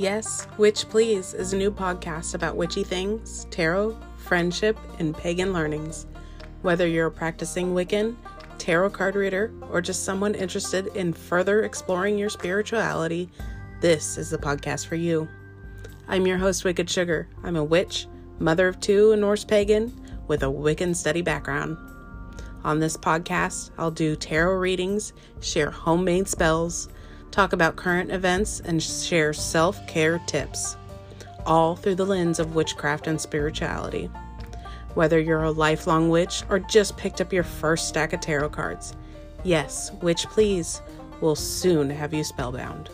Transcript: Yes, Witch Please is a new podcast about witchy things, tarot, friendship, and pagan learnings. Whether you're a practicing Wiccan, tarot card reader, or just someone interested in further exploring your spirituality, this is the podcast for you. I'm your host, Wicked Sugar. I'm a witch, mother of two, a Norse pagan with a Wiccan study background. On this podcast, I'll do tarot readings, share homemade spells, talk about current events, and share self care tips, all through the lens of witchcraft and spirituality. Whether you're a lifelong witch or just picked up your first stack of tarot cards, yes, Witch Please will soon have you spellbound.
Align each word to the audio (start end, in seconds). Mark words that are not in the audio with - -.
Yes, 0.00 0.48
Witch 0.56 0.88
Please 0.88 1.34
is 1.34 1.52
a 1.52 1.58
new 1.58 1.70
podcast 1.70 2.34
about 2.34 2.56
witchy 2.56 2.84
things, 2.84 3.46
tarot, 3.50 3.98
friendship, 4.16 4.78
and 4.98 5.14
pagan 5.14 5.52
learnings. 5.52 6.06
Whether 6.62 6.86
you're 6.86 7.08
a 7.08 7.10
practicing 7.10 7.74
Wiccan, 7.74 8.16
tarot 8.56 8.88
card 8.88 9.14
reader, 9.14 9.52
or 9.70 9.82
just 9.82 10.06
someone 10.06 10.34
interested 10.34 10.86
in 10.96 11.12
further 11.12 11.64
exploring 11.64 12.16
your 12.16 12.30
spirituality, 12.30 13.28
this 13.82 14.16
is 14.16 14.30
the 14.30 14.38
podcast 14.38 14.86
for 14.86 14.94
you. 14.94 15.28
I'm 16.08 16.26
your 16.26 16.38
host, 16.38 16.64
Wicked 16.64 16.88
Sugar. 16.88 17.28
I'm 17.44 17.56
a 17.56 17.62
witch, 17.62 18.06
mother 18.38 18.68
of 18.68 18.80
two, 18.80 19.12
a 19.12 19.18
Norse 19.18 19.44
pagan 19.44 19.92
with 20.28 20.42
a 20.42 20.46
Wiccan 20.46 20.96
study 20.96 21.20
background. 21.20 21.76
On 22.64 22.80
this 22.80 22.96
podcast, 22.96 23.70
I'll 23.76 23.90
do 23.90 24.16
tarot 24.16 24.54
readings, 24.54 25.12
share 25.42 25.70
homemade 25.70 26.26
spells, 26.26 26.88
talk 27.30 27.52
about 27.52 27.76
current 27.76 28.10
events, 28.10 28.60
and 28.60 28.82
share 28.82 29.32
self 29.32 29.86
care 29.86 30.20
tips, 30.26 30.76
all 31.46 31.76
through 31.76 31.94
the 31.94 32.06
lens 32.06 32.38
of 32.38 32.54
witchcraft 32.54 33.06
and 33.06 33.20
spirituality. 33.20 34.10
Whether 34.94 35.20
you're 35.20 35.44
a 35.44 35.50
lifelong 35.50 36.08
witch 36.08 36.42
or 36.48 36.58
just 36.58 36.96
picked 36.96 37.20
up 37.20 37.32
your 37.32 37.44
first 37.44 37.88
stack 37.88 38.12
of 38.12 38.20
tarot 38.20 38.50
cards, 38.50 38.94
yes, 39.44 39.92
Witch 40.02 40.26
Please 40.26 40.82
will 41.20 41.36
soon 41.36 41.88
have 41.90 42.12
you 42.12 42.24
spellbound. 42.24 42.90